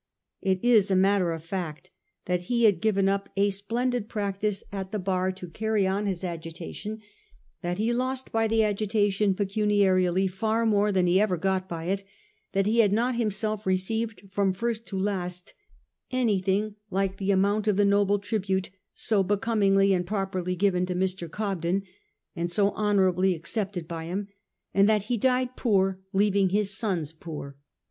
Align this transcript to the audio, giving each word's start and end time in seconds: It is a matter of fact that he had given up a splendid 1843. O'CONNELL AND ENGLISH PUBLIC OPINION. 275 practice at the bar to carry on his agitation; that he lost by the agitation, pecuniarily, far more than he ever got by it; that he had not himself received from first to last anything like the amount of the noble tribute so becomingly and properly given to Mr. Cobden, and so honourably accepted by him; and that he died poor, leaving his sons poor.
It 0.41 0.63
is 0.63 0.89
a 0.89 0.95
matter 0.95 1.31
of 1.31 1.43
fact 1.45 1.91
that 2.25 2.45
he 2.49 2.63
had 2.63 2.81
given 2.81 3.07
up 3.07 3.29
a 3.37 3.51
splendid 3.51 4.05
1843. 4.05 4.25
O'CONNELL 4.65 4.75
AND 4.75 4.87
ENGLISH 4.87 4.89
PUBLIC 4.89 4.89
OPINION. 4.89 4.89
275 4.89 4.89
practice 4.89 4.89
at 4.89 4.91
the 4.91 4.99
bar 4.99 5.31
to 5.31 5.59
carry 5.59 5.87
on 5.87 6.05
his 6.07 6.23
agitation; 6.23 7.01
that 7.61 7.77
he 7.77 7.93
lost 7.93 8.31
by 8.31 8.47
the 8.47 8.63
agitation, 8.63 9.35
pecuniarily, 9.35 10.27
far 10.27 10.65
more 10.65 10.91
than 10.91 11.05
he 11.05 11.21
ever 11.21 11.37
got 11.37 11.69
by 11.69 11.83
it; 11.83 12.03
that 12.53 12.65
he 12.65 12.79
had 12.79 12.91
not 12.91 13.15
himself 13.15 13.67
received 13.67 14.23
from 14.31 14.51
first 14.53 14.87
to 14.87 14.97
last 14.97 15.53
anything 16.09 16.73
like 16.89 17.17
the 17.17 17.29
amount 17.29 17.67
of 17.67 17.77
the 17.77 17.85
noble 17.85 18.17
tribute 18.17 18.71
so 18.95 19.21
becomingly 19.21 19.93
and 19.93 20.07
properly 20.07 20.55
given 20.55 20.83
to 20.87 20.95
Mr. 20.95 21.29
Cobden, 21.29 21.83
and 22.35 22.49
so 22.51 22.71
honourably 22.71 23.35
accepted 23.35 23.87
by 23.87 24.05
him; 24.05 24.29
and 24.73 24.89
that 24.89 25.03
he 25.13 25.17
died 25.17 25.55
poor, 25.55 25.99
leaving 26.11 26.49
his 26.49 26.75
sons 26.75 27.13
poor. 27.13 27.55